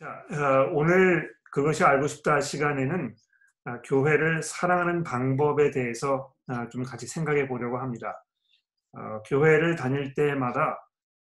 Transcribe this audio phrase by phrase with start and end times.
[0.00, 3.14] 자, 어, 오늘 그것이 알고 싶다 시간에는
[3.66, 8.24] 아, 교회를 사랑하는 방법에 대해서 아, 좀 같이 생각해 보려고 합니다.
[8.92, 10.78] 어, 교회를 다닐 때마다,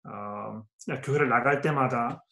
[0.06, 0.64] 어,
[1.04, 2.24] 교회를 나갈 때마다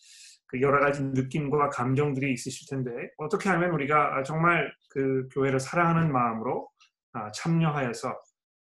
[0.45, 6.69] 그 여러 가지 느낌과 감정들이 있으실 텐데 어떻게 하면 우리가 정말 그 교회를 사랑하는 마음으로
[7.13, 8.09] 아, 참여하여서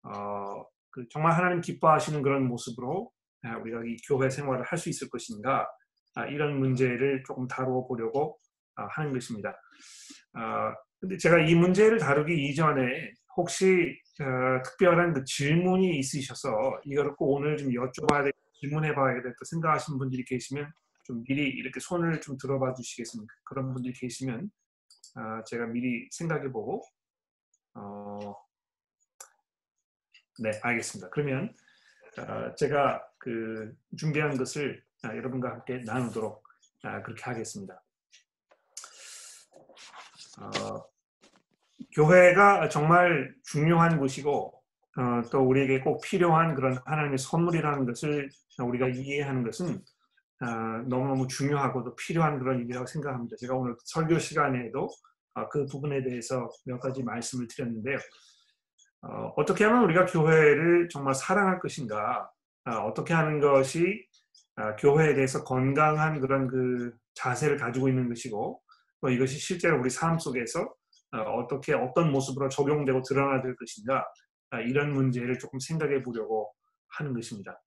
[0.05, 3.13] 어, 그 정말 하나님 기뻐하시는 그런 모습으로
[3.45, 5.67] 아, 우리가 이 교회 생활을 할 수 있을 것인가 아,
[6.29, 8.39] 이런 문제를 조금 다루어 보려고
[8.75, 9.55] 아, 하는 것입니다.
[11.01, 17.57] 근데 제가 이 문제를 다루기 이전에 혹시 어, 특별한 그 질문이 있으셔서 이거를 꼭 오늘
[17.57, 20.71] 좀 여쭤봐야 될 질문해 봐야 되겠다 생각하시는 분들이 계시면
[21.05, 23.35] 좀 미리 이렇게 손을 좀 들어봐 주시겠습니까?
[23.45, 24.51] 그런 분들이 계시면
[25.47, 26.83] 제가 미리 생각해 보고
[27.75, 28.37] 어,
[30.41, 31.11] 네 알겠습니다.
[31.11, 31.55] 그러면
[32.19, 36.43] 어, 제가 그 준비한 것을 아, 여러분과 함께 나누도록
[36.85, 37.83] 아, 그렇게 하겠습니다.
[40.41, 40.85] 어,
[41.95, 44.63] 교회가 정말 중요한 곳이고
[44.97, 49.83] 어, 또 우리에게 꼭 필요한 그런 하나님의 선물이라는 것을 우리가 이해하는 것은
[50.41, 50.47] 어,
[50.89, 53.37] 너무너무 중요하고도 필요한 그런 일이라고 생각합니다.
[53.37, 54.89] 제가 오늘 설교 시간에도
[55.35, 57.99] 어, 그 부분에 대해서 몇 가지 말씀을 드렸는데요.
[59.03, 62.31] 어, 떻게 하면 우리가 교회를 정말 사랑할 것인가?
[62.65, 64.07] 어, 떻게 하는 것이
[64.57, 68.61] 어, 교회에 대해서 건강한 그런 그 자세를 가지고 있는 것이고
[69.01, 70.73] 또 이것이 실제로 우리 삶 속에서
[71.13, 74.07] 어, 떻게 어떤 모습으로 적용되고 드러나야 될 것인가
[74.53, 76.53] 어, 이런 문제를 조금 생각해 보려고
[76.89, 77.61] 하는 것입니다.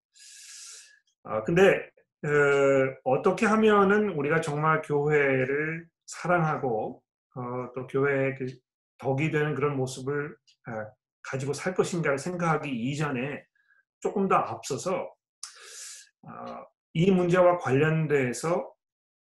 [1.23, 1.89] 어, 근데
[3.03, 7.02] 어, 떻게 하면은 우리가 정말 교회를 사랑하고
[7.36, 8.47] 어, 또 교회의 그
[8.97, 10.36] 덕이 되는 그런 모습을
[10.67, 10.72] 어,
[11.22, 13.44] 가지고 살 것인가를 생각하기 이전에
[14.00, 15.13] 조금 더 앞서서
[16.22, 16.66] 어,
[16.98, 18.72] 이 문제와 관련돼서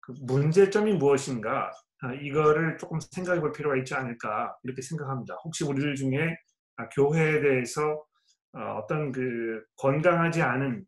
[0.01, 1.73] 그 문제점이 무엇인가
[2.03, 5.35] 아, 이거를 조금 생각해 볼 필요가 있지 않을까 이렇게 생각합니다.
[5.45, 6.37] 혹시 우리들 중에
[6.77, 8.05] 아, 교회에 대해서
[8.53, 10.85] 어, 어떤 그 건강하지 않은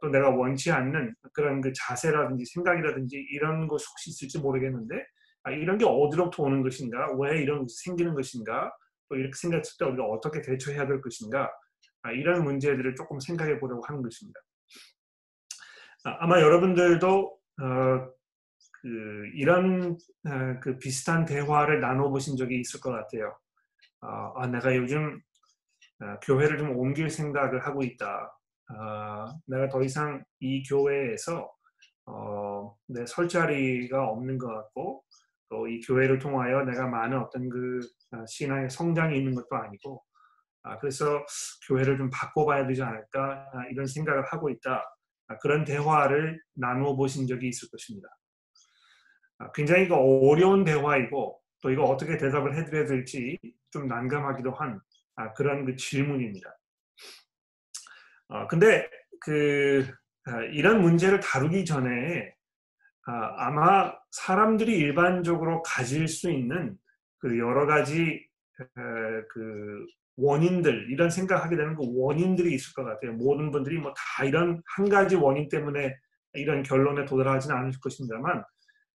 [0.00, 5.04] 또 내가 원치 않는 그런 그 자세라든지 생각이라든지 이런 것이 혹시 있을지 모르겠는데
[5.42, 8.70] 아, 이런 게 어디로부터 오는 것인가 왜 이런 것이 생기는 것인가
[9.08, 11.50] 또 이렇게 생각했을 때 우리가 어떻게 대처해야 될 것인가
[12.14, 14.38] 이런 문제들을 조금 생각해 보려고 하는 것입니다.
[16.04, 18.10] 아마 여러분들도 어,
[18.82, 19.96] 그 이런
[20.26, 23.36] 어, 그 비슷한 대화를 나눠보신 적이 있을 것 같아요.
[24.02, 25.20] 어, 아, 내가 요즘
[26.02, 28.32] 어, 교회를 좀 옮길 생각을 하고 있다.
[28.68, 31.50] 아, 내가 더 이상 이 교회에서
[32.06, 35.04] 어, 내설 자리가 없는 것 같고
[35.50, 37.80] 또 이 교회를 통하여 내가 많은 어떤 그
[38.12, 40.02] 어, 신앙의 성장이 있는 것도 아니고
[40.62, 41.24] 아, 그래서
[41.66, 44.82] 교회를 좀 바꿔봐야 되지 않을까 아, 이런 생각을 하고 있다.
[45.30, 48.08] 아, 그런 대화를 나누어 보신 적이 있을 것입니다.
[49.38, 53.38] 아, 굉장히 어려운 대화이고 또 이거 어떻게 대답을 해드려야 될지
[53.70, 54.80] 좀 난감하기도 한
[55.14, 56.56] 아, 그런 그 질문입니다.
[58.48, 58.88] 근데
[59.20, 59.84] 그
[60.52, 62.32] 이런 문제를 다루기 전에
[63.02, 66.78] 아마 사람들이 일반적으로 가질 수 있는
[67.18, 68.24] 그 여러 가지
[68.54, 69.84] 그
[70.20, 73.12] 원인들 이런 생각하게 되는 그 원인들이 있을 것 같아요.
[73.14, 75.94] 모든 분들이 뭐 다 이런 한 가지 원인 때문에
[76.34, 78.44] 이런 결론에 도달하지는 않을 것입니다만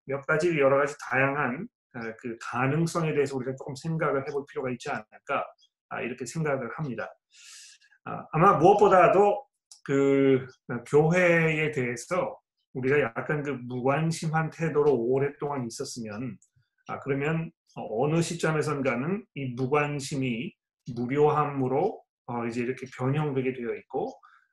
[0.06, 4.90] 몇 가지 여러 가지 다양한 어, 그 가능성에 대해서 우리가 조금 생각을 해볼 필요가 있지
[4.90, 5.46] 않을까
[5.88, 7.08] 아, 이렇게 생각을 합니다.
[8.04, 9.44] 아, 아마 무엇보다도
[9.84, 10.46] 그
[10.88, 12.38] 교회에 대해서
[12.74, 16.36] 우리가 약간 그 무관심한 태도로 오랫동안 있었으면
[16.88, 20.52] 아, 그러면 어느 시점에선가는 이 무관심이
[20.94, 24.12] 무료함으로 어, 이제 이렇게 변형되게 되어 있고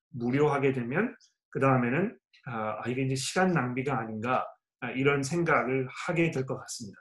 [0.10, 1.16] 무료하게 되면
[1.50, 4.46] 그 다음에는 아, 아, 이게 이제 시간 낭비가 아닌가
[4.82, 7.00] 아, 이런 생각을 하게 될 것 같습니다.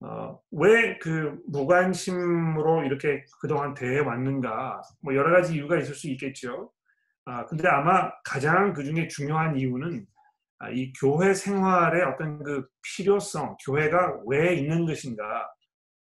[0.00, 6.72] 어, 왜 그 무관심으로 이렇게 그동안 대해 왔는가 뭐 여러 가지 이유가 있을 수 있겠죠.
[7.24, 10.06] 아, 근데 아마 가장 그 중에 중요한 이유는
[10.58, 15.24] 아, 이 교회 생활의 어떤 그 필요성, 교회가 왜 있는 것인가,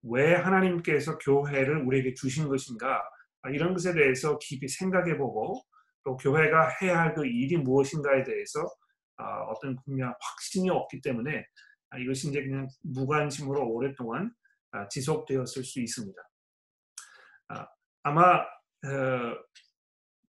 [0.04, 3.02] 왜 하나님께서 교회를 우리에게 주신 것인가
[3.42, 5.62] 아, 이런 것에 대해서 깊이 생각해보고
[6.04, 8.66] 또 교회가 해야 할 그 일이 무엇인가에 대해서
[9.18, 11.46] 아, 어떤 분명 확신이 없기 때문에
[11.90, 14.34] 아, 이것이 이제 그냥 무관심으로 오랫동안
[14.90, 16.20] 지속되었을 수 있습니다.
[18.02, 19.38] 아마 어,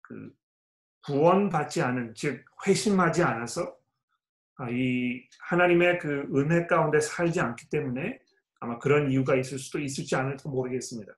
[0.02, 0.30] 그
[1.06, 3.76] 구원받지 않은 즉 회심하지 않아서
[4.70, 8.20] 이 하나님의 그 은혜 가운데 살지 않기 때문에
[8.64, 11.12] 아마 그런 이유가 있을 수도 있을지 않을지 모르겠습니다.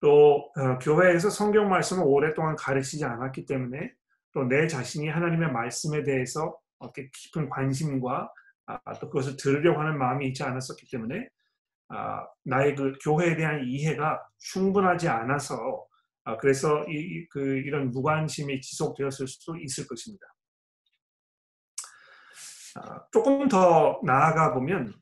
[0.00, 3.92] 또 어, 교회에서 성경 말씀을 오랫동안 가르치지 않았기 때문에
[4.32, 8.32] 또 내 자신이 하나님의 말씀에 대해서 어떻게 깊은 관심과
[8.66, 11.28] 아, 또 그것을 들으려고 하는 마음이 있지 않았었기 때문에
[11.88, 15.84] 아, 나의 그 교회에 대한 이해가 충분하지 않아서
[16.24, 20.24] 아, 그래서 이, 그 이런 무관심이 지속되었을 수도 있을 것입니다.
[22.76, 24.94] 아, 조금 더 나아가 보면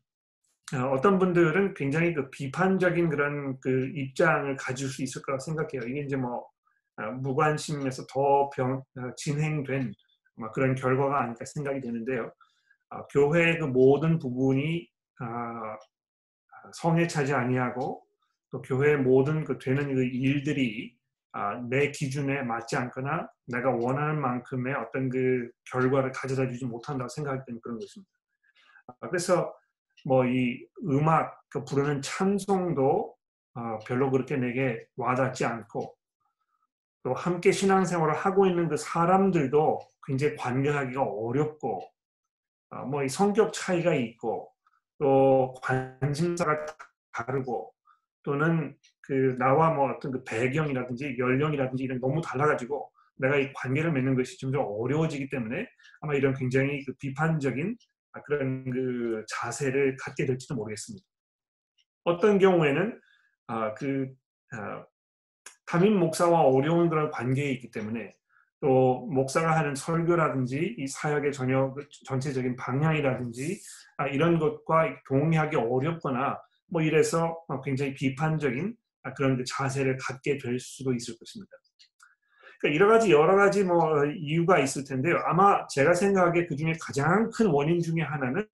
[0.75, 5.88] 어, 어떤 분들은 굉장히 그 비판적인 그런 그 입장을 가질 수 있을 거라고 생각해요.
[5.88, 6.47] 이게 이제 뭐
[6.97, 9.93] 아, 무관심에서 더 병, 어, 진행된
[10.55, 12.32] 그런 결과가 아닐까 생각이 되는데요.
[12.91, 14.88] 아, 교회의 그 모든 부분이
[16.75, 18.05] 성에 차지 아니하고
[18.50, 20.97] 또 교회의 모든 그 되는 그 일들이
[21.69, 27.61] 내 기준에 맞지 않거나 내가 원하는 만큼의 어떤 그 결과를 가져다 주지 못한다고 생각할 때는
[27.61, 28.11] 그런 것입니다.
[29.11, 29.53] 그래서
[30.06, 33.14] 뭐 이 음악 그 부르는 찬송도
[33.54, 35.94] 어, 별로 그렇게 내게 와닿지 않고
[37.02, 41.82] 또 함께 신앙생활을 하고 있는 그 사람들도 굉장히 관계하기가 어렵고
[42.70, 44.52] 어, 뭐이 성격 차이가 있고
[44.98, 46.66] 또 관심사가
[47.12, 47.72] 다르고
[48.22, 54.16] 또는 그 나와 뭐 어떤 그 배경이라든지 연령이라든지 이런 너무 달라가지고 내가 이 관계를 맺는
[54.16, 55.66] 것이 점점 어려워지기 때문에
[56.00, 57.76] 아마 이런 굉장히 그 비판적인
[58.25, 61.05] 그런 그 자세를 갖게 될지도 모르겠습니다.
[62.05, 63.00] 어떤 경우에는
[63.49, 64.08] 아, 그
[64.52, 64.84] 아,
[65.66, 68.14] 담임 목사와 어려운 그런 관계에 있기 때문에
[68.60, 73.60] 또 목사가 하는 설교라든지 이 사역의 전혀 그 전체적인 방향이라든지
[73.99, 76.38] 아, 이런 것과 동의하기 어렵거나
[76.70, 81.50] 뭐 이래서 굉장히 비판적인 아, 그런 그 자세를 갖게 될 수도 있을 것입니다.
[82.58, 85.19] 그러니까 여러 가지 여러 가지 뭐 이유가 있을 텐데요.
[85.26, 88.46] 아마 제가 생각하기에 그 중에 가장 큰 원인 중에 하나는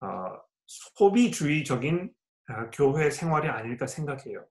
[0.00, 2.10] 어, 소비주의적인
[2.48, 4.44] 어, 교회 생활이 아닐까 생각해요.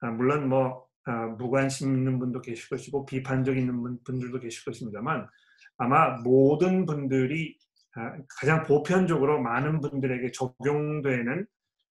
[0.00, 5.28] 아, 물론 뭐 어, 무관심 있는 분도 계실 것이고 비판적 있는 분들도 계실 것입니다만
[5.76, 7.58] 아마 모든 분들이
[7.96, 11.46] 아, 가장 보편적으로 많은 분들에게 적용되는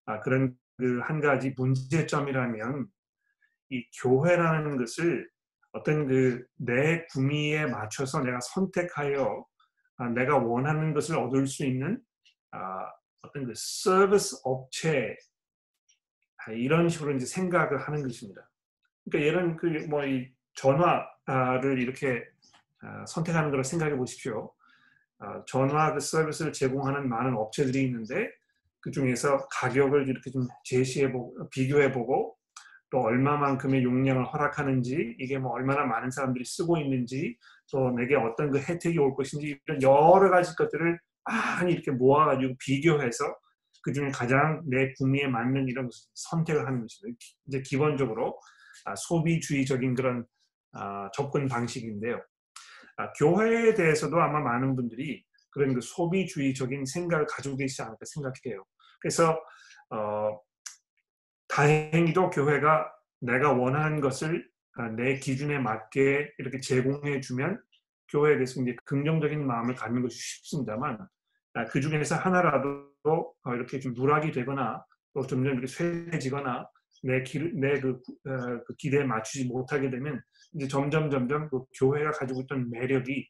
[0.06, 2.88] 아, 그런 그 한 가지 문제점이라면
[3.70, 5.30] 이 교회라는 것을
[5.74, 9.46] 어떤 그 내 구미에 맞춰서 내가 선택하여
[10.16, 12.02] 내가 원하는 것을 얻을 수 있는
[13.22, 15.16] 어떤 그 서비스 업체
[16.56, 18.50] 이런 식으로 이제 생각을 하는 것입니다.
[19.06, 22.24] 그러니까 예를 그뭐 이 전화를 이렇게
[22.80, 24.54] 아, 선택하는 걸 생각해 보십시오.
[25.20, 28.30] 아, 전화 그 서비스를 제공하는 많은 업체들이 있는데
[28.80, 32.37] 그 중에서 가격을 이렇게 좀 제시해 보고 비교해 보고
[32.90, 37.38] 또 얼마만큼의 용량을 허락하는지 이게 뭐 얼마나 많은 사람들이 쓰고 있는지
[37.72, 43.26] 또 내게 어떤 그 혜택이 올 것인지 이런 여러 가지 것들을 많이 이렇게 모아가지고 비교해서
[43.84, 47.18] 그 중에 가장 내 구미에 맞는 이런 선택을 하는 것입니다.
[47.48, 48.40] 이제 기본적으로
[48.86, 50.26] 아, 소비주의적인 그런
[50.74, 52.22] 아, 접근 방식인데요.
[52.98, 58.64] 아, 교회에 대해서도 아마 많은 분들이 그런 그 소비주의적인 생각을 가지고 계시지 않을까 생각해요.
[59.00, 59.40] 그래서
[59.90, 60.40] 어,
[61.58, 62.88] 다행히도 교회가
[63.20, 64.48] 내가 원하는 것을
[64.96, 67.60] 내 기준에 맞게 이렇게 제공해 주면
[68.10, 71.00] 교회에 대해서 이제 긍정적인 마음을 갖는 것이 쉽습니다만
[71.72, 76.68] 그 중에서 하나라도 어, 이렇게 좀 누락이 되거나 또 점점 이렇게 쇠해지거나
[77.02, 77.94] 내, 기, 내 그,
[78.28, 80.22] 어, 그 기대에 맞추지 못하게 되면
[80.54, 83.28] 이제 점점 점점 그 교회가 가지고 있던 매력이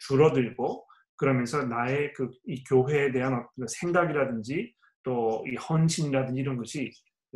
[0.00, 6.90] 줄어들고 그러면서 나의 그 이 교회에 대한 어떤 생각이라든지 또 이 헌신이라든지 이런 것이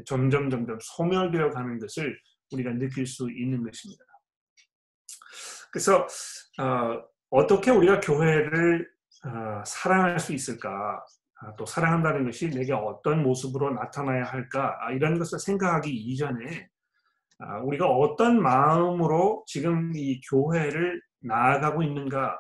[0.05, 2.19] 점점 점점 소멸되어 가는 것을
[2.53, 4.05] 우리가 느낄 수 있는 것입니다.
[5.73, 6.07] 그래서
[6.59, 8.89] 어, 어떻게 우리가 교회를
[9.25, 11.05] 어, 사랑할 수 있을까?
[11.43, 16.69] 아, 또 사랑한다는 것이 내게 어떤 모습으로 나타나야 할까 아, 이런 것을 생각하기 이전에
[17.39, 22.39] 아, 우리가 어떤 마음으로 지금 이 교회를 나아가고 있는가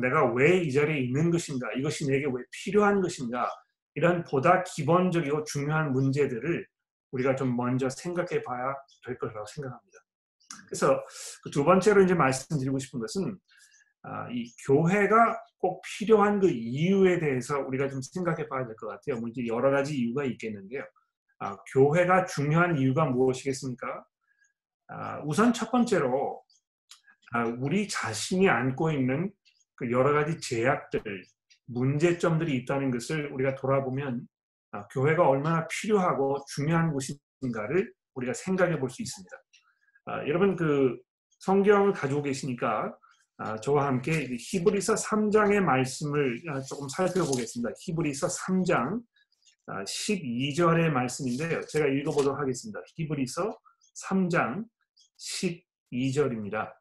[0.00, 3.48] 내가 왜 이 자리에 있는 것인가 이것이 내게 왜 필요한 것인가
[3.94, 6.66] 이런 보다 기본적이고 중요한 문제들을
[7.14, 8.74] 우리가 좀 먼저 생각해 봐야
[9.06, 9.98] 될 거라고 생각합니다.
[10.66, 11.02] 그래서
[11.42, 13.38] 그 두 번째로 이제 말씀드리고 싶은 것은
[14.32, 19.18] 이 교회가 꼭 필요한 그 이유에 대해서 우리가 좀 생각해 봐야 될 것 같아요.
[19.20, 20.84] 뭐 이제 여러 가지 이유가 있겠는데요.
[21.38, 24.04] 아, 교회가 중요한 이유가 무엇이겠습니까?
[24.88, 26.42] 아, 우선 첫 번째로
[27.32, 29.32] 아, 우리 자신이 안고 있는
[29.76, 31.02] 그 여러 가지 제약들,
[31.66, 34.33] 문제점들이 있다는 것을 우리가 돌아보면 아,
[34.92, 39.36] 교회가 얼마나 필요하고 중요한 곳인가를 우리가 생각해 볼 수 있습니다.
[40.06, 40.96] 아, 여러분 그
[41.40, 42.96] 성경을 가지고 계시니까
[43.36, 47.70] 아, 저와 함께 히브리서 3장의 말씀을 아, 조금 살펴보겠습니다.
[47.80, 49.02] 히브리서 3장
[49.66, 51.60] 12절의 아, 말씀인데요.
[51.66, 52.80] 제가 읽어보도록 하겠습니다.
[52.96, 53.58] 히브리서
[54.08, 54.64] 3장
[55.92, 56.72] 12절입니다.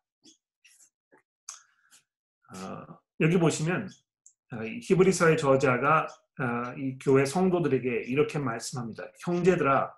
[2.56, 2.86] 어,
[3.22, 3.88] 여기 보시면
[4.54, 6.23] 어, 히브리서의 저자가 어,
[6.78, 9.04] 이 교회 성도들에게 이렇게 말씀합니다.
[9.24, 9.94] 형제들아,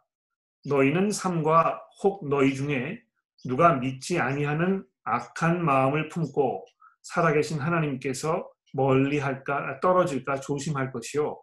[0.67, 2.99] 너희는 삶과 혹 너희 중에
[3.45, 6.65] 누가 믿지 아니하는 악한 마음을 품고
[7.03, 11.39] 살아계신 하나님께서 멀리할까 떨어질까 조심할 것이요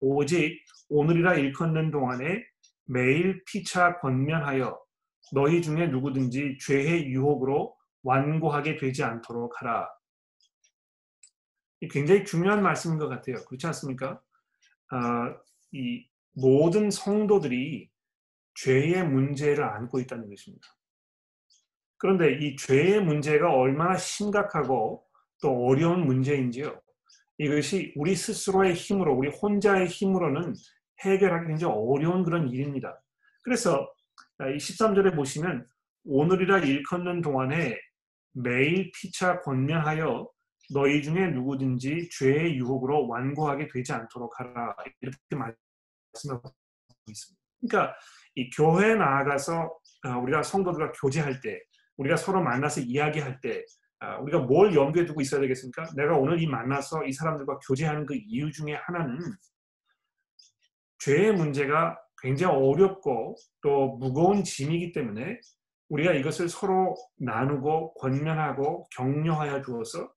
[0.00, 2.42] 오직 오늘이라 일컫는 동안에
[2.86, 4.78] 매일 피차 권면하여
[5.32, 9.88] 너희 중에 누구든지 죄의 유혹으로 완고하게 되지 않도록 하라.
[11.88, 13.36] 굉장히 중요한 말씀인 것 같아요.
[13.44, 14.20] 그렇지 않습니까?
[14.92, 15.36] 어,
[15.72, 17.90] 이 모든 성도들이
[18.54, 20.66] 죄의 문제를 안고 있다는 것입니다.
[21.96, 25.04] 그런데 이 죄의 문제가 얼마나 심각하고
[25.40, 26.80] 또 어려운 문제인지요.
[27.38, 30.54] 이것이 우리 스스로의 힘으로, 우리 혼자의 힘으로는
[31.04, 33.00] 해결하기 굉장히 어려운 그런 일입니다.
[33.42, 33.92] 그래서
[34.40, 35.66] 이 13절에 보시면
[36.04, 37.78] 오늘이라 일컫는 동안에
[38.32, 40.28] 매일 피차 권면하여
[40.72, 46.54] 너희 중에 누구든지 죄의 유혹으로 완고하게 되지 않도록 하라 이렇게 말씀하고
[47.08, 47.42] 있습니다.
[47.60, 47.94] 그러니까
[48.34, 51.60] 이 교회에 나아가서 어, 우리가 성도들과 교제할 때,
[51.96, 53.64] 우리가 서로 만나서 이야기할 때,
[54.00, 55.90] 어, 우리가 뭘 염두에 두고 있어야 되겠습니까?
[55.94, 59.18] 내가 오늘 이 만나서 이 사람들과 교제하는 그 이유 중에 하나는
[60.98, 65.40] 죄의 문제가 굉장히 어렵고 또 무거운 짐이기 때문에
[65.88, 70.12] 우리가 이것을 서로 나누고 권면하고 격려하여 주어서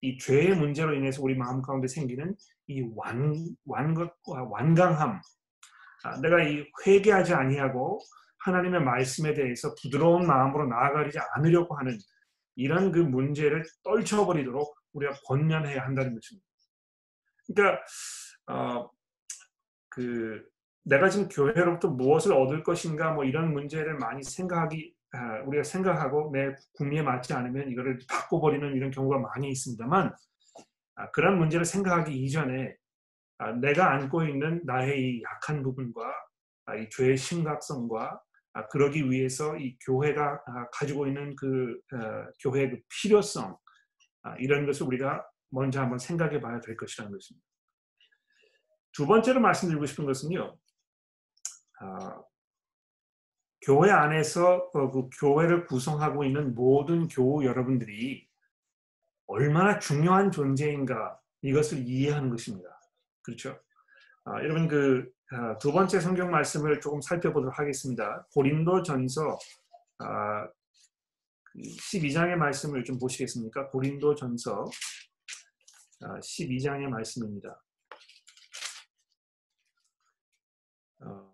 [0.00, 2.36] 이 죄의 문제로 인해서 우리 마음 가운데 생기는
[2.68, 3.34] 이 완,
[3.66, 5.20] 완, 완강함,
[6.04, 8.00] 아, 내가 이 회개하지 아니하고
[8.40, 11.98] 하나님의 말씀에 대해서 부드러운 마음으로 나아가지 않으려고 하는
[12.54, 16.46] 이런 그 문제를 떨쳐버리도록 우리가 권면해야 한다는 것입니다.
[17.46, 17.84] 그러니까
[18.46, 18.90] 어,
[19.88, 20.44] 그
[20.84, 24.97] 내가 지금 교회로부터 무엇을 얻을 것인가 뭐 이런 문제를 많이 생각하기 아,
[25.46, 30.14] 우리가 생각하고 내 국리에 맞지 않으면 이거를 바꿔버리는 이런 경우가 많이 있습니다만
[30.96, 32.74] 아, 그런 문제를 생각하기 이전에
[33.38, 36.02] 아, 내가 안고 있는 나의 이 약한 부분과
[36.78, 38.20] 이 죄의 심각성과
[38.70, 43.56] 그러기 위해서 이 교회가 가지고 있는 그 어, 교회의 그 필요성
[44.38, 47.46] 이런 것을 우리가 먼저 한번 생각해 봐야 될 것이라는 것입니다.
[48.92, 50.58] 두 번째로 말씀드리고 싶은 것은요.
[53.68, 58.26] 교회 안에서 어, 그 교회를 구성하고 있는 모든 교우 여러분들이
[59.26, 62.80] 얼마나 중요한 존재인가 이것을 이해하는 것입니다.
[63.20, 63.60] 그렇죠?
[64.24, 68.26] 아, 여러분 그두 아, 번째 성경 말씀을 조금 살펴보도록 하겠습니다.
[68.32, 69.38] 고린도 전서
[69.98, 70.48] 아,
[71.54, 73.68] 12장의 그 말씀을 좀 보시겠습니까?
[73.68, 74.64] 고린도 전서
[76.00, 77.62] 아, 12장의 말씀입니다.
[81.00, 81.28] 어,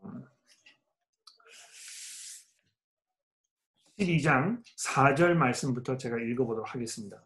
[3.98, 7.24] 12장 4절 말씀부터 제가 읽어보도록 하겠습니다.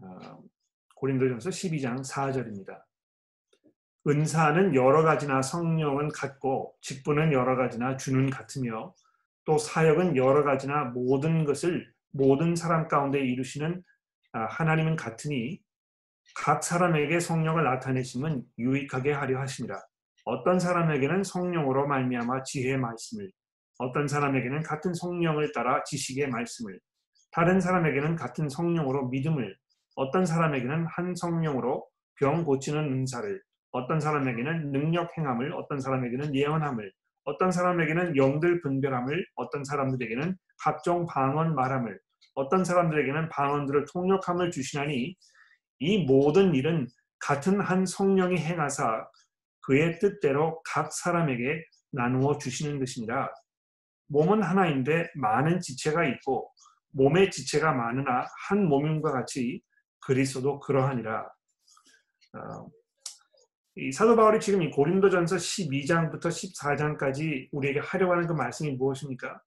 [0.00, 0.42] 어,
[0.94, 2.82] 고린도전서 12장 4절입니다.
[4.06, 8.94] 은사는 여러 가지나 성령은 같고 직분은 여러 가지나 주는 같으며
[9.44, 13.82] 또 사역은 여러 가지나 모든 것을 모든 사람 가운데 이루시는
[14.32, 15.60] 아, 하나님은 같으니
[16.36, 19.80] 각 사람에게 성령을 나타내심은 유익하게 하려 하심이라.
[20.24, 23.30] 어떤 사람에게는 성령으로 말미암아 지혜의 말씀을
[23.80, 26.78] 어떤 사람에게는 같은 성령을 따라 지식의 말씀을,
[27.32, 29.56] 다른 사람에게는 같은 성령으로 믿음을,
[29.96, 33.40] 어떤 사람에게는 한 성령으로 병 고치는 은사를,
[33.72, 36.92] 어떤 사람에게는 능력 행함을, 어떤 사람에게는 예언함을,
[37.24, 41.98] 어떤 사람에게는 영들 분별함을, 어떤 사람들에게는 각종 방언 말함을,
[42.34, 45.16] 어떤 사람들에게는 방언들을 통역함을 주시나니
[45.78, 46.86] 이 모든 일은
[47.18, 49.06] 같은 한 성령이 행하사
[49.62, 53.32] 그의 뜻대로 각 사람에게 나누어 주시는 것입니다.
[54.10, 56.50] 몸은 하나인데 많은 지체가 있고
[56.92, 59.62] 몸의 지체가 많으나 한 몸임과 같이
[60.00, 61.28] 그리스도도 그러하니라.
[62.34, 62.70] 어,
[63.76, 69.40] 이 사도 바울이 지금 이 고린도전서 12장부터 14장까지 우리에게 하려고 하는 그 말씀이 무엇입니까?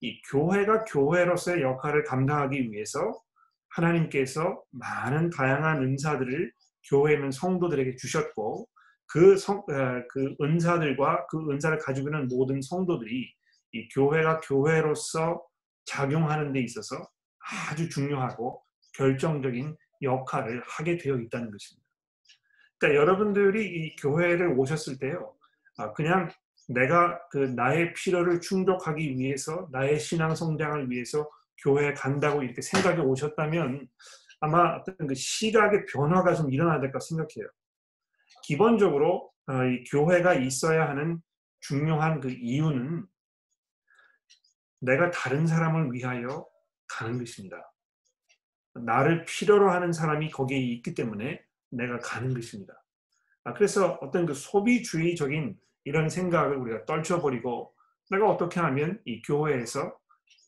[0.00, 3.20] 이 교회가 교회로서의 역할을 감당하기 위해서
[3.68, 6.52] 하나님께서 많은 다양한 은사들을
[6.90, 8.68] 교회에 있는 성도들에게 주셨고
[9.06, 13.32] 그, 성, 그 은사들과 그 은사를 가지고 있는 모든 성도들이
[13.72, 15.42] 이 교회가 교회로서
[15.84, 17.08] 작용하는 데 있어서
[17.70, 18.62] 아주 중요하고
[18.94, 21.86] 결정적인 역할을 하게 되어 있다는 것입니다.
[22.78, 25.34] 그러니까 여러분들이 이 교회를 오셨을 때요,
[25.78, 26.30] 아, 그냥
[26.68, 31.28] 내가 그 나의 필요를 충족하기 위해서 나의 신앙 성장을 위해서
[31.64, 33.88] 교회에 간다고 이렇게 생각이 오셨다면
[34.40, 37.48] 아마 어떤 그 시각의 변화가 좀 일어나야 될까 생각해요.
[38.44, 41.20] 기본적으로 어, 이 교회가 있어야 하는
[41.60, 43.06] 중요한 그 이유는
[44.80, 46.46] 내가 다른 사람을 위하여
[46.86, 47.72] 가는 것입니다.
[48.74, 52.74] 나를 필요로 하는 사람이 거기에 있기 때문에 내가 가는 것입니다.
[53.44, 57.74] 아, 그래서 어떤 그 소비주의적인 이런 생각을 우리가 떨쳐버리고
[58.10, 59.96] 내가 어떻게 하면 이 교회에서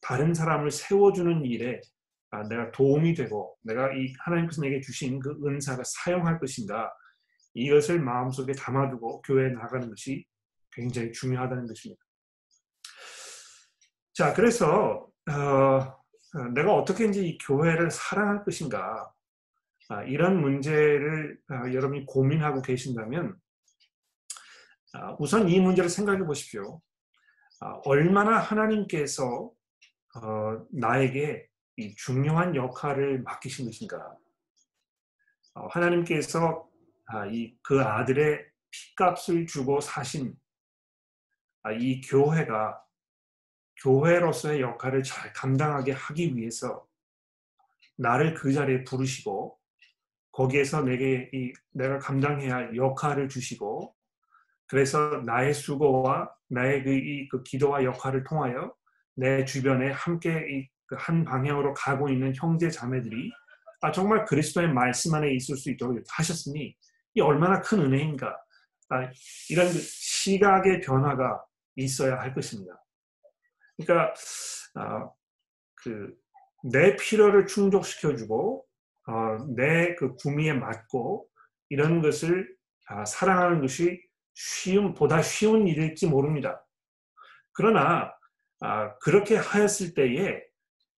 [0.02, 1.80] 다른 사람을 세워주는 일에
[2.30, 6.92] 아, 내가 도움이 되고 내가 이 하나님께서 내게 주신 그 은사가 사용할 것인가
[7.54, 10.24] 이것을 마음속에 담아두고 교회에 나가는 것이
[10.72, 12.00] 굉장히 중요하다는 것입니다.
[14.12, 19.12] 자, 그래서 어, 내가 어떻게 이제 이 교회를 사랑할 것인가
[19.88, 23.36] 아, 이런 문제를 아, 여러분이 고민하고 계신다면
[24.94, 26.80] 아, 우선 이 문제를 생각해 보십시오.
[27.84, 29.52] 얼마나 하나님께서
[30.16, 34.16] 어, 나에게 이 중요한 역할을 맡기신 것인가.
[35.54, 36.68] 어, 하나님께서
[37.62, 40.34] 그 아들의 피값을 주고 사신
[41.80, 42.80] 이 교회가
[43.82, 46.86] 교회로서의 역할을 잘 감당하게 하기 위해서
[47.96, 49.58] 나를 그 자리에 부르시고
[50.32, 53.94] 거기에서 내게 이 내가 감당해야 할 역할을 주시고
[54.66, 58.72] 그래서 나의 수고와 나의 그, 이, 그 기도와 역할을 통하여
[59.16, 63.30] 내 주변에 함께 그한 방향으로 가고 있는 형제 자매들이
[63.82, 66.76] 아, 정말 그리스도의 말씀 안에 있을 수 있도록 하셨으니
[67.14, 68.36] 이 얼마나 큰 은혜인가
[68.90, 69.10] 아,
[69.48, 71.42] 이런 그 시각의 변화가
[71.76, 72.80] 있어야 할 것입니다.
[73.80, 74.14] 그러니까
[74.76, 75.12] 어,
[75.74, 78.66] 그내 필요를 충족시켜주고
[79.06, 79.12] 어,
[79.56, 81.26] 내그 구미에 맞고
[81.68, 82.54] 이런 것을
[82.86, 84.00] 아, 사랑하는 것이
[84.34, 86.64] 쉬운 보다 쉬운 일일지 모릅니다.
[87.52, 88.12] 그러나
[88.60, 90.42] 아, 그렇게 하였을 때에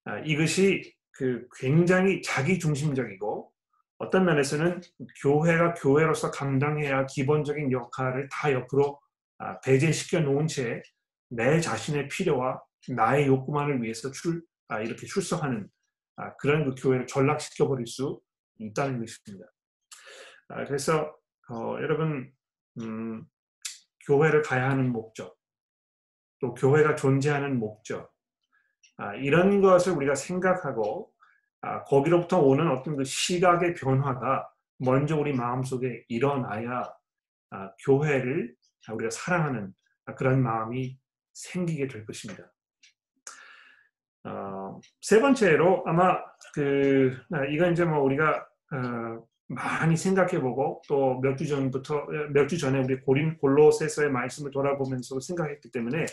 [0.05, 3.53] 아, 이것이 그 굉장히 자기 중심적이고
[3.99, 4.81] 어떤 면에서는
[5.23, 9.01] 교회가 교회로서 감당해야 할 기본적인 역할을 다 옆으로
[9.39, 10.83] 아, 배제시켜 놓은 채
[11.35, 15.69] 내 자신의 필요와 나의 욕구만을 위해서 출, 아, 이렇게 출석하는
[16.17, 18.21] 아, 그런 그 교회를 전락시켜 버릴 수
[18.59, 19.47] 있다는 것입니다.
[20.49, 21.17] 아, 그래서
[21.49, 22.33] 어, 여러분
[22.81, 23.25] 음,
[24.07, 25.37] 교회를 가야 하는 목적,
[26.41, 28.13] 또 교회가 존재하는 목적
[28.97, 31.13] 아, 이런 것을 우리가 생각하고
[31.61, 36.93] 아, 거기로부터 오는 어떤 그 시각의 변화가 먼저 우리 마음 속에 일어나야
[37.51, 38.55] 아, 교회를
[38.91, 39.73] 우리가 사랑하는
[40.17, 40.99] 그런 마음이
[41.33, 42.52] 생기게 될 것입니다.
[44.83, 46.19] 어, 세 번째로 아마
[46.55, 52.59] 그 아, 이건 이제 뭐 우리가 어, 많이 생각해보고 또 몇 주 전부터 몇 주
[52.59, 56.07] 전에 우리 고린 골로새서의 말씀을 돌아보면서 생각했기 때문에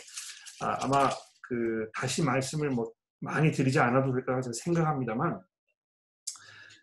[0.60, 5.40] 아, 마그 다시 말씀을 뭐 많이 드리지 않아도 될까 생각합니다만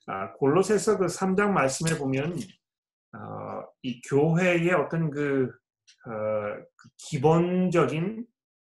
[0.07, 2.37] 아, 골로새서 그 3장 말씀에 보면
[3.13, 5.45] 어, 이 교회의 어떤 그,
[6.05, 6.11] 어,
[6.75, 8.25] 그 기본적인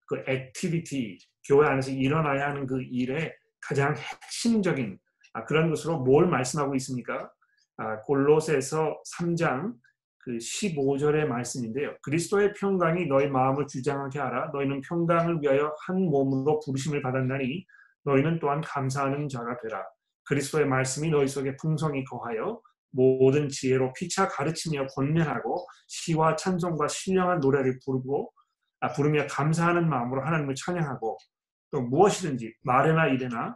[0.07, 4.99] 그 activity 교회 안에서 일어나야 하는 그 일의 가장 핵심적인
[5.33, 7.31] 아, 그런 것으로 뭘 말씀하고 있습니까?
[7.79, 9.75] 아, 골로새서 3장
[10.19, 11.97] 그 15절의 말씀인데요.
[12.03, 14.51] 그리스도의 평강이 너희 마음을 주장하게 하라.
[14.53, 17.65] 너희는 평강을 위하여 한 몸으로 부르심을 받았나니
[18.05, 19.85] 너희는 또한 감사하는 자가 되라.
[20.25, 27.79] 그리스도의 말씀이 너희 속에 풍성히 거하여 모든 지혜로 피차 가르치며 권면하고 시와 찬송과 신령한 노래를
[27.85, 28.31] 부르고
[28.81, 31.17] 아, 부르며 감사하는 마음으로 하나님을 찬양하고
[31.71, 33.55] 또 무엇이든지 말이나 일이나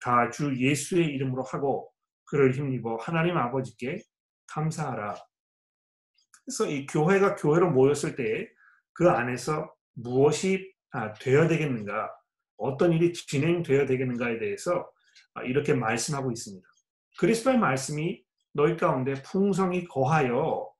[0.00, 1.90] 다 주 예수의 이름으로 하고
[2.24, 4.00] 그를 힘입어 하나님 아버지께
[4.48, 5.14] 감사하라.
[6.44, 8.54] 그래서 이 교회가 교회로 모였을 때
[8.94, 12.10] 그 안에서 무엇이 아, 되어야 되겠는가,
[12.56, 14.88] 어떤 일이 진행되어야 되겠는가에 대해서
[15.34, 16.66] 아, 이렇게 말씀하고 있습니다.
[17.18, 18.22] 그리스도의 말씀이
[18.52, 20.70] 너희 가운데 풍성히 거하여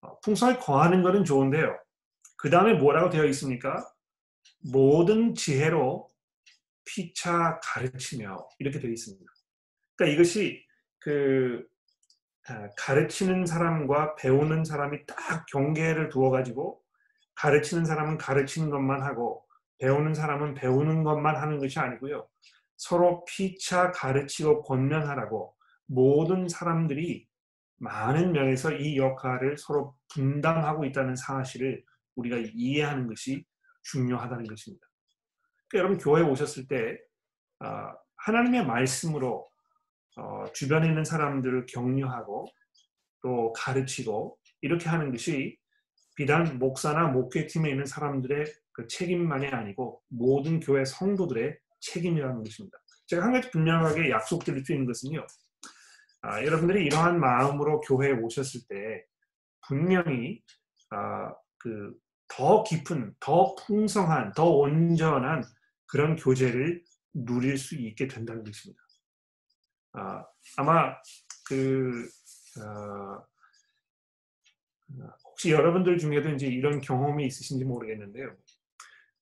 [0.00, 1.78] 어, 풍성히 거하는 것은 좋은데요.
[2.38, 3.86] 그 다음에 뭐라고 되어 있습니까?
[4.64, 6.10] 모든 지혜로
[6.84, 9.24] 피차 가르치며 이렇게 되어 있습니다.
[9.96, 10.64] 그러니까 이것이
[10.98, 11.66] 그
[12.46, 16.82] 아, 가르치는 사람과 배우는 사람이 딱 경계를 두어 가지고
[17.36, 19.44] 가르치는 사람은 가르치는 것만 하고
[19.78, 22.28] 배우는 사람은 배우는 것만 하는 것이 아니고요.
[22.76, 25.54] 서로 피차 가르치고 권면하라고
[25.86, 27.26] 모든 사람들이
[27.76, 33.44] 많은 면에서 이 역할을 서로 분담하고 있다는 사실을 우리가 이해하는 것이
[33.84, 34.86] 중요하다는 것입니다.
[35.68, 36.98] 그러니까 여러분 교회에 오셨을 때
[37.60, 39.48] 아, 하나님의 말씀으로
[40.16, 42.46] 어, 주변에 있는 사람들을 격려하고
[43.22, 45.58] 또 가르치고 이렇게 하는 것이
[46.16, 52.78] 비단 목사나 목회팀에 있는 사람들의 그 책임만이 아니고 모든 교회 성도들의 책임이라는 것입니다.
[53.06, 55.26] 제가 한 가지 분명하게 약속드릴 수 있는 것은요.
[56.22, 59.04] 아, 여러분들이 이러한 마음으로 교회에 오셨을 때
[59.66, 60.42] 분명히
[60.90, 61.94] 아, 그
[62.36, 65.44] 더 깊은, 더 풍성한, 더 온전한
[65.86, 68.82] 그런 교제를 누릴 수 있게 된다는 것입니다.
[69.92, 70.96] 아, 아마
[71.46, 72.08] 그
[72.60, 73.24] 어,
[75.24, 78.36] 혹시 여러분들 중에도 이제 이런 경험이 있으신지 모르겠는데요.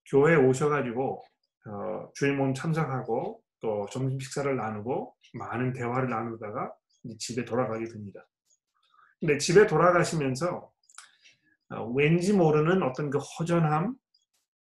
[0.06, 1.22] 교회 오셔가지고
[1.66, 6.72] 어, 주일 모임 참석하고 또 점심 식사를 나누고 많은 대화를 나누다가
[7.18, 8.26] 집에 돌아가게 됩니다.
[9.20, 10.72] 근데 집에 돌아가시면서 어,
[11.94, 13.94] 왠지 모르는 어떤 그 허전함,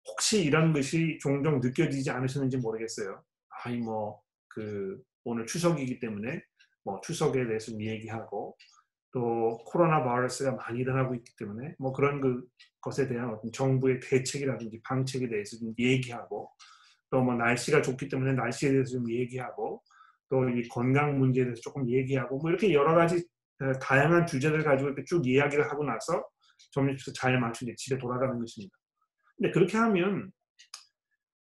[0.08, 3.22] 혹시 이런 것이 종종 느껴지지 않으셨는지 모르겠어요.
[3.64, 6.42] 아이 뭐 그 오늘 추석이기 때문에
[6.84, 8.56] 뭐 추석에 대해서 얘기하고
[9.12, 12.44] 또 코로나 바이러스가 많이 일어나고 있기 때문에 뭐 그런 그
[12.80, 16.50] 것에 대한 어떤 정부의 대책이라든지 방책에 대해서 좀 얘기하고
[17.10, 19.82] 또 뭐 날씨가 좋기 때문에 날씨에 대해서 좀 얘기하고
[20.28, 23.24] 또 이 건강 문제에 대해서 조금 얘기하고 뭐 이렇게 여러 가지
[23.60, 26.24] 어, 다양한 주제들 가지고 이렇게 쭉 이야기를 하고 나서
[26.72, 28.76] 점심시간 잘 맞추게 집에 돌아가는 것입니다.
[29.36, 30.30] 근데 그렇게 하면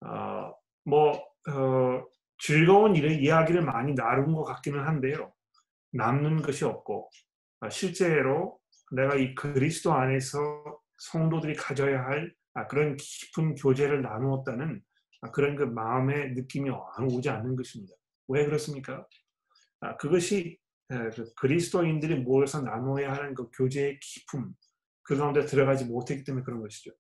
[0.01, 1.13] 어 뭐
[1.49, 2.05] 어,
[2.39, 5.33] 즐거운 일의 이야기를 많이 나눈 것 같기는 한데요.
[5.93, 7.11] 남는 것이 없고
[7.61, 8.59] 아, 실제로
[8.93, 10.39] 내가 이 그리스도 안에서
[10.99, 14.83] 성도들이 가져야 할 아, 그런 깊은 교제를 나누었다는
[15.23, 17.95] 아, 그런 그 마음의 느낌이 오지 않는 것입니다.
[18.29, 19.07] 왜 그렇습니까?
[19.99, 24.55] 그것이 그 그리스도인들이 모여서 나눠야 하는 그 교제의 깊음
[25.03, 26.93] 그 가운데 들어가지 못했기 때문에 그런 것이죠.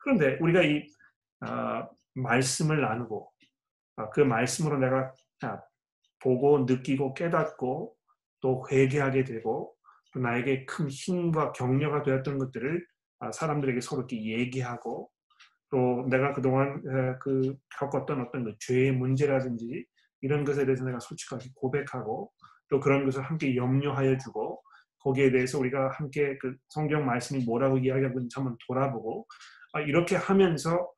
[0.00, 0.86] 그런데 우리가 이
[2.14, 3.30] 말씀을 나누고
[4.12, 5.12] 그 말씀으로 내가
[6.20, 7.94] 보고 느끼고 깨닫고
[8.40, 9.74] 또 회개하게 되고
[10.12, 12.86] 또 나에게 큰 힘과 격려가 되었던 것들을
[13.20, 15.10] 아, 사람들에게 서로 이렇게 얘기하고
[15.70, 16.82] 또 내가 그동안
[17.20, 19.84] 그 겪었던 어떤 그 죄의 문제라든지
[20.20, 22.32] 이런 것에 대해서 내가 솔직하게 고백하고
[22.70, 24.62] 또 그런 것을 함께 염려하여 주고
[25.00, 29.26] 거기에 대해서 우리가 함께 그 성경 말씀이 뭐라고 이야기하고 있는지 한번 돌아보고
[29.72, 30.90] 아, 이렇게 하면서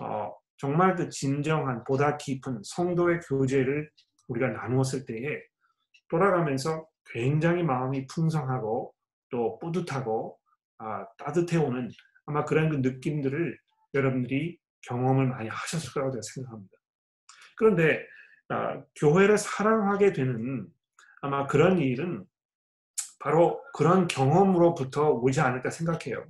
[0.00, 3.90] 어, 정말 그 진정한 보다 깊은 성도의 교제를
[4.28, 5.42] 우리가 나누었을 때에
[6.08, 8.94] 돌아가면서 굉장히 마음이 풍성하고
[9.30, 10.38] 또 뿌듯하고
[10.78, 11.90] 아, 따뜻해오는
[12.26, 13.58] 아마 그런 그 느낌들을
[13.94, 16.78] 여러분들이 경험을 많이 하셨을 거라고 제가 생각합니다.
[17.56, 18.06] 그런데
[18.48, 20.66] 아, 교회를 사랑하게 되는
[21.22, 22.24] 아마 그런 일은
[23.22, 26.26] 바로 그런 경험으로부터 오지 않을까 생각해요.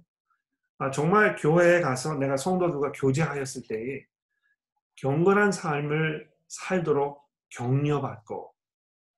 [0.79, 4.05] 아, 정말 교회에 가서 내가 성도들과 교제하였을 때에
[4.97, 8.53] 경건한 삶을 살도록 격려받고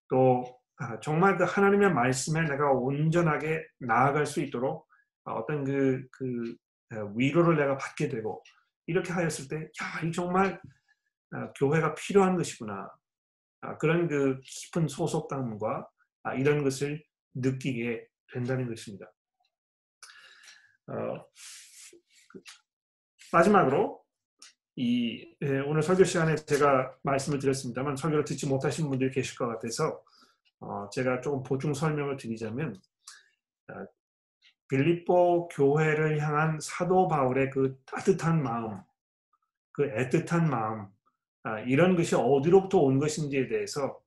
[0.09, 4.87] 또 아, 정말 그 하나님의 말씀에 내가 온전하게 나아갈 수 있도록
[5.25, 6.57] 어떤 그, 그
[7.17, 8.41] 위로를 내가 받게 되고
[8.87, 10.61] 이렇게 하였을 때, 야, 이 정말
[11.33, 12.89] 아, 교회가 필요한 것이구나.
[13.63, 15.89] 아, 그런 그 깊은 소속감과
[16.37, 17.03] 이런 것을
[17.35, 19.13] 느끼게 된다는 것입니다.
[20.87, 21.25] 어,
[22.31, 22.43] 그,
[23.33, 24.03] 마지막으로
[24.77, 30.03] 이 예, 오늘 설교 시간에 제가 말씀을 드렸습니다만 설교를 듣지 못하신 분들이 계실 것 같아서
[30.61, 32.75] 어, 제가 조금 보충 설명을 드리자면
[33.69, 33.87] 어,
[34.69, 38.81] 빌립보 교회를 향한 사도 바울의 그 따뜻한 마음,
[39.73, 40.89] 그 애틋한 마음
[41.45, 44.01] 아, 이런 것이 어디로부터 온 것인지에 대해서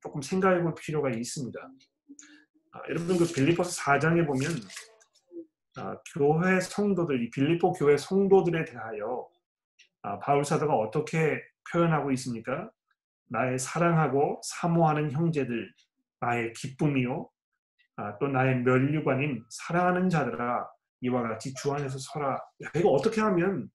[0.00, 1.58] 조금 생각해 볼 필요가 있습니다.
[2.78, 4.50] 아, 여러분 그 빌립보서 4장에 보면
[5.76, 9.28] 아, 교회 성도들, 이 빌립보 교회 성도들에 대하여
[10.02, 11.40] 아, 바울 사도가 어떻게
[11.72, 12.70] 표현하고 있습니까?
[13.30, 15.72] 나의 사랑하고 사모하는 형제들,
[16.20, 17.28] 나의 기쁨이요,
[17.96, 20.68] 아, 또 나의 멸류관인 사랑하는 자들아
[21.00, 22.38] 이와 같이 주 안에서 서라.
[22.76, 23.68] 이거 어떻게 하면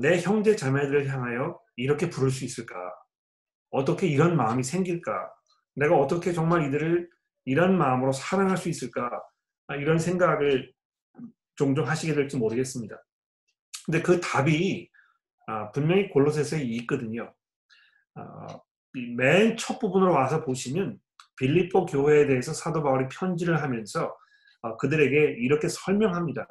[0.00, 2.74] 내 형제 자매들을 향하여 이렇게 부를 수 있을까?
[3.70, 5.32] 어떻게 이런 마음이 생길까?
[5.76, 7.08] 내가 어떻게 정말 이들을
[7.48, 9.10] 이런 마음으로 사랑할 수 있을까?
[9.68, 10.72] 아, 이런 생각을
[11.56, 12.96] 종종 하시게 될지 모르겠습니다.
[13.86, 14.90] 근데 그 답이
[15.46, 17.32] 아, 분명히 골로새서에 있거든요.
[19.16, 20.98] 맨 첫 부분으로 와서 보시면
[21.36, 24.14] 빌립보 교회에 대해서 사도 바울이 편지를 하면서
[24.62, 26.46] 어, 그들에게 이렇게 설명합니다.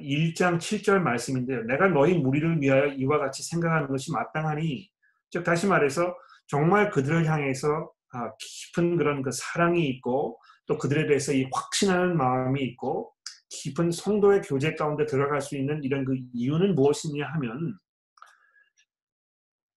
[0.00, 1.64] 1장 아, 7절 말씀인데요.
[1.64, 4.88] 내가 너희 무리를 위하여 이와 같이 생각하는 것이 마땅하니
[5.30, 7.95] 즉 다시 말해서 정말 그들을 향해서 아,
[8.38, 13.12] 깊은 그런 그 사랑이 있고 또 그들에 대해서 이 확신하는 마음이 있고
[13.48, 17.78] 깊은 성도의 교제 가운데 들어갈 수 있는 이런 그 이유는 무엇이냐 하면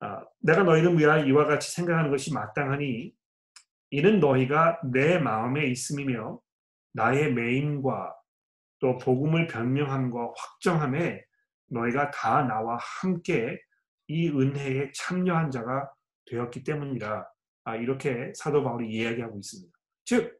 [0.01, 3.13] 아, 내가 너희를 위하여 이와 같이 생각하는 것이 마땅하니
[3.91, 6.39] 이는 너희가 내 마음에 있음이며
[6.93, 8.15] 나의 매임과
[8.79, 11.23] 또 복음을 변명함과 확정함에
[11.67, 13.59] 너희가 다 나와 함께
[14.07, 15.91] 이 은혜에 참여한 자가
[16.25, 17.19] 되었기 때문이라.
[17.19, 17.25] 아,
[17.75, 19.77] 이렇게 사도 바울이 이야기하고 있습니다.
[20.05, 20.39] 즉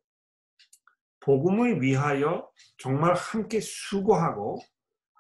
[1.22, 4.60] 복음을 위하여 정말 함께 수고하고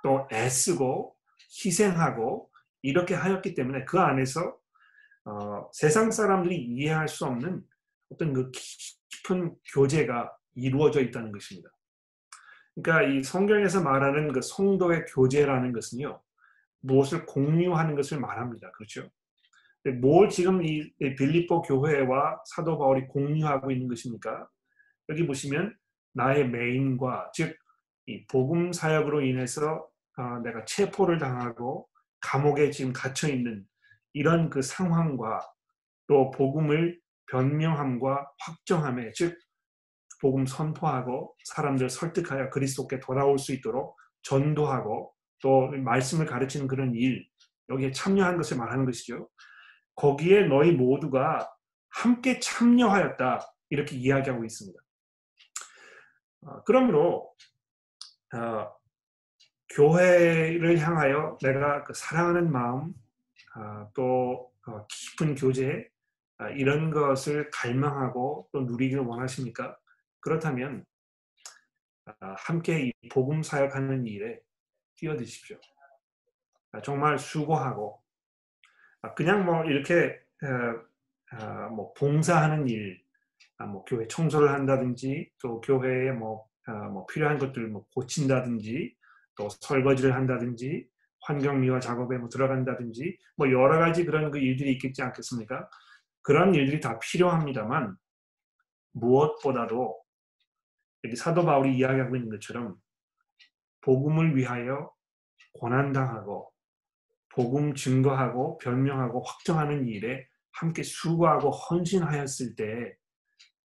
[0.03, 1.15] 또 애쓰고
[1.65, 2.49] 희생하고
[2.81, 4.57] 이렇게 하였기 때문에 그 안에서
[5.25, 7.63] 어, 세상 사람들이 이해할 수 없는
[8.09, 11.69] 어떤 그 깊은 교제가 이루어져 있다는 것입니다.
[12.75, 16.21] 그러니까 이 성경에서 말하는 그 성도의 교제라는 것은요,
[16.81, 18.71] 무엇을 공유하는 것을 말합니다.
[18.71, 19.09] 그렇죠?
[20.01, 24.47] 뭘 지금 이 빌립보 교회와 사도 바울이 공유하고 있는 것입니까?
[25.09, 25.75] 여기 보시면
[26.13, 27.57] 나의 메인과 즉
[28.09, 29.87] 이 복음 사역으로 인해서
[30.17, 31.87] 어, 내가 체포를 당하고
[32.21, 33.63] 감옥에 지금 갇혀 있는
[34.13, 35.41] 이런 그 상황과
[36.07, 36.99] 또 복음을
[37.31, 39.37] 변명함과 확정함에 즉
[40.19, 47.25] 복음 선포하고 사람들 설득하여 그리스도께 돌아올 수 있도록 전도하고 또 말씀을 가르치는 그런 일
[47.69, 49.29] 여기에 참여한 것을 말하는 것이죠.
[49.99, 51.53] 거기에 너희 모두가
[51.89, 54.79] 함께 참여하였다 이렇게 이야기하고 있습니다.
[56.41, 57.35] 어, 그러므로
[58.33, 58.71] 어,
[59.75, 62.93] 교회를 향하여 내가 그 사랑하는 마음
[63.57, 65.89] 어, 또 어, 깊은 교제
[66.37, 69.77] 아, 이런 것을 갈망하고 또 누리기를 원하십니까?
[70.21, 70.85] 그렇다면
[72.05, 74.39] 아, 함께 이 복음 사역하는 일에
[74.95, 75.57] 뛰어드십시오.
[76.71, 77.98] 아, 정말 수고하고
[79.15, 80.19] 그냥 뭐 이렇게
[81.71, 83.01] 뭐 봉사하는 일,
[83.59, 86.45] 뭐 교회 청소를 한다든지 또 교회에 뭐,
[86.91, 88.95] 뭐 필요한 것들 뭐 고친다든지
[89.35, 90.87] 또 설거지를 한다든지
[91.21, 95.69] 환경미화 작업에 뭐 들어간다든지 뭐 여러 가지 그런 그 일들이 있겠지 않겠습니까?
[96.21, 97.95] 그런 일들이 다 필요합니다만
[98.93, 100.01] 무엇보다도
[101.05, 102.75] 여기 사도 바울이 이야기하고 있는 것처럼
[103.81, 104.91] 복음을 위하여
[105.53, 106.51] 고난당하고
[107.39, 112.97] 복음 증거하고 변명하고 확정하는 일에 함께 수고하고 헌신하였을 때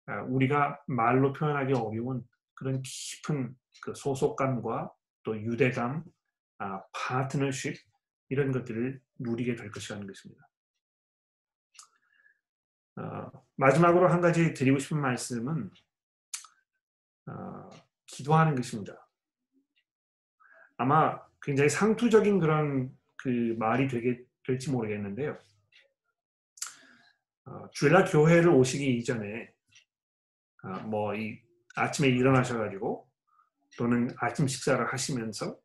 [0.07, 2.23] 아, 우리가 말로 표현하기 어려운
[2.55, 4.93] 그런 깊은 그 소속감과
[5.25, 6.05] 또 유대감,
[6.59, 7.77] 아, 파트너십
[8.29, 10.49] 이런 것들을 누리게 될 것이라는 것입니다.
[12.97, 15.69] 어, 마지막으로 한 가지 드리고 싶은 말씀은
[17.27, 17.71] 어,
[18.07, 19.09] 기도하는 것입니다.
[20.77, 25.39] 아마 굉장히 상투적인 그런 그 말이 되게 될지 모르겠는데요.
[27.47, 29.51] 어, 주일날 교회를 오시기 이전에
[30.63, 31.39] 어, 뭐이
[31.75, 33.09] 아침에 일어나셔가지고
[33.79, 35.59] 또는 아침 식사를 하시면서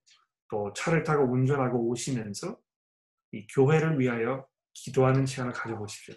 [0.49, 2.57] 또 차를 타고 운전하고 오시면서
[3.33, 6.15] 이 교회를 위하여 기도하는 시간을 가져보십시오.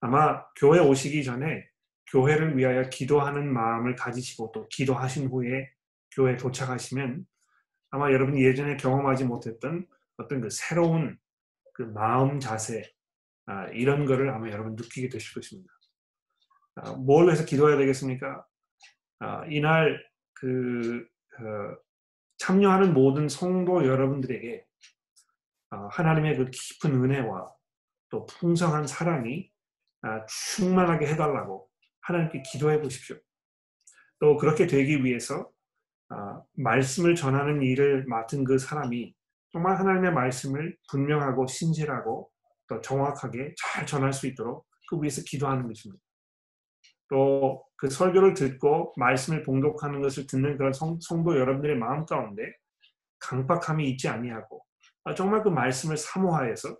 [0.00, 1.68] 아마 교회 오시기 전에
[2.10, 5.70] 교회를 위하여 기도하는 마음을 가지시고 또 기도하신 후에
[6.12, 7.26] 교회에 도착하시면
[7.90, 11.18] 아마 여러분이 예전에 경험하지 못했던 어떤 그 새로운
[11.74, 12.92] 그 마음 자세
[13.46, 15.72] 아, 이런 거를 아마 여러분 느끼게 되실 것입니다.
[16.76, 18.46] 아, 뭘 해서 기도해야 되겠습니까?
[19.20, 21.06] 아, 이날 그
[21.38, 21.76] 어,
[22.38, 24.64] 참여하는 모든 성도 여러분들에게
[25.70, 27.52] 어, 하나님의 그 깊은 은혜와
[28.10, 29.50] 또 풍성한 사랑이
[30.02, 31.68] 아, 충만하게 해달라고
[32.00, 33.16] 하나님께 기도해 보십시오.
[34.18, 35.50] 또 그렇게 되기 위해서
[36.08, 39.14] 아, 말씀을 전하는 일을 맡은 그 사람이
[39.52, 42.30] 정말 하나님의 말씀을 분명하고 신실하고
[42.68, 46.02] 또 정확하게 잘 전할 수 있도록 그 위해서 기도하는 것입니다.
[47.08, 52.44] 또 그 설교를 듣고 말씀을 봉독하는 것을 듣는 그런 성, 도 여러분들의 마음 가운데
[53.18, 54.64] 강박함이 있지 아니하고
[55.02, 56.76] 아, 정말 그 말씀을 사모하여서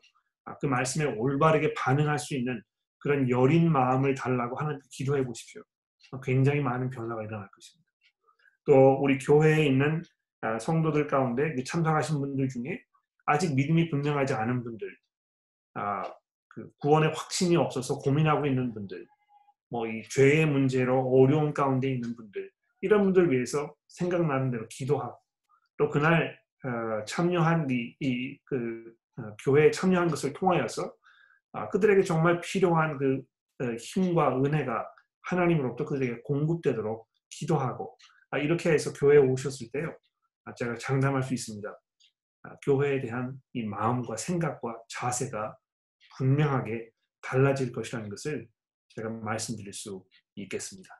[0.61, 2.63] 그 말씀에 올바르게 반응할 수 있는
[3.01, 5.61] 그런 여린 마음을 달라고 하나님께 기도해 보십시오.
[6.23, 7.91] 굉장히 많은 변화가 일어날 것입니다.
[8.65, 10.22] 또 우리 교회에 있는 아,
[10.61, 12.83] 성도들 가운데 참석하신 분들 중에
[13.26, 14.96] 아직 믿음이 분명하지 않은 분들,
[15.74, 16.02] 아,
[16.48, 19.07] 그 구원의 확신이 없어서 고민하고 있는 분들,
[19.70, 22.50] 뭐 이 죄의 문제로 어려운 가운데 있는 분들,
[22.83, 25.16] 이런 분들 위해서 생각나는 대로 기도하고
[25.78, 30.92] 또 그날 어, 참여한 이, 이 그, 어, 교회에 참여한 것을 통하여서
[31.52, 33.22] 아, 그들에게 정말 필요한 그
[33.61, 34.87] 어, 힘과 은혜가
[35.22, 37.96] 하나님으로부터 그들에게 공급되도록 기도하고
[38.31, 39.88] 아, 이렇게 해서 교회에 오셨을 때요.
[39.88, 39.94] 아,
[40.57, 41.81] 제가 장담할 수 있습니다.
[42.64, 45.57] 교회에 대한 이 마음과 생각과 자세가
[46.16, 48.48] 분명하게 달라질 것이라는 것을
[48.88, 50.90] 제가 말씀드릴 수 있겠습니다.